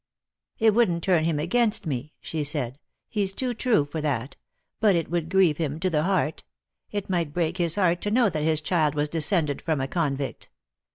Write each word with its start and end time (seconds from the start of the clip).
'It 0.57 0.73
wouldn't 0.73 1.03
turn 1.03 1.25
him 1.25 1.37
against 1.37 1.85
me,' 1.85 2.15
she 2.19 2.43
said,' 2.43 2.79
he's 3.07 3.33
too 3.33 3.53
true 3.53 3.85
for 3.85 4.01
that; 4.01 4.35
but 4.79 4.95
it 4.95 5.11
would 5.11 5.29
grieve 5.29 5.57
him 5.57 5.79
to 5.79 5.91
tho 5.91 6.01
heart; 6.01 6.43
it 6.89 7.07
might 7.07 7.33
break 7.35 7.57
his 7.59 7.75
heart 7.75 8.01
to 8.01 8.09
know 8.09 8.27
that 8.27 8.41
his 8.41 8.61
child 8.61 8.95
was 8.95 9.09
descended 9.09 9.61
from 9.61 9.79
a 9.79 9.87
convict.' 9.87 10.49